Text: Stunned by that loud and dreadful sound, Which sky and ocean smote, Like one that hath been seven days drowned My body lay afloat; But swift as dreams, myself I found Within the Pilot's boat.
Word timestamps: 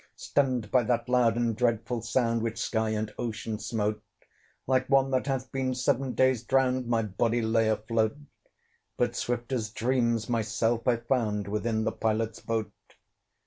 Stunned 0.15 0.71
by 0.71 0.81
that 0.81 1.07
loud 1.07 1.35
and 1.35 1.55
dreadful 1.55 2.01
sound, 2.01 2.41
Which 2.41 2.57
sky 2.57 2.89
and 2.89 3.13
ocean 3.19 3.59
smote, 3.59 4.01
Like 4.65 4.89
one 4.89 5.11
that 5.11 5.27
hath 5.27 5.51
been 5.51 5.75
seven 5.75 6.15
days 6.15 6.41
drowned 6.41 6.87
My 6.87 7.03
body 7.03 7.39
lay 7.43 7.69
afloat; 7.69 8.17
But 8.97 9.15
swift 9.15 9.51
as 9.53 9.69
dreams, 9.69 10.27
myself 10.27 10.87
I 10.87 10.95
found 10.97 11.47
Within 11.47 11.83
the 11.83 11.91
Pilot's 11.91 12.39
boat. 12.39 12.71